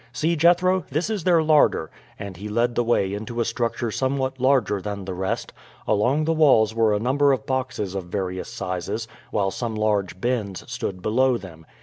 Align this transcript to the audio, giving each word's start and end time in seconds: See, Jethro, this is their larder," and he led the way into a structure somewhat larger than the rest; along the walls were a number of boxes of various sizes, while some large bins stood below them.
See, 0.11 0.35
Jethro, 0.35 0.83
this 0.89 1.11
is 1.11 1.25
their 1.25 1.43
larder," 1.43 1.91
and 2.17 2.35
he 2.35 2.49
led 2.49 2.73
the 2.73 2.83
way 2.83 3.13
into 3.13 3.39
a 3.39 3.45
structure 3.45 3.91
somewhat 3.91 4.39
larger 4.41 4.81
than 4.81 5.05
the 5.05 5.13
rest; 5.13 5.53
along 5.87 6.25
the 6.25 6.33
walls 6.33 6.73
were 6.73 6.95
a 6.95 6.99
number 6.99 7.31
of 7.31 7.45
boxes 7.45 7.93
of 7.93 8.05
various 8.05 8.51
sizes, 8.51 9.07
while 9.29 9.51
some 9.51 9.75
large 9.75 10.19
bins 10.19 10.63
stood 10.67 11.03
below 11.03 11.37
them. 11.37 11.67